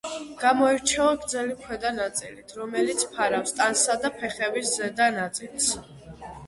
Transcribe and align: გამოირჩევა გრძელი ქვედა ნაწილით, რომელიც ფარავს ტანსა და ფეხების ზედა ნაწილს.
გამოირჩევა 0.43 1.11
გრძელი 1.25 1.57
ქვედა 1.65 1.91
ნაწილით, 1.99 2.57
რომელიც 2.63 3.07
ფარავს 3.13 3.57
ტანსა 3.61 4.01
და 4.07 4.13
ფეხების 4.19 4.75
ზედა 4.81 5.13
ნაწილს. 5.23 5.75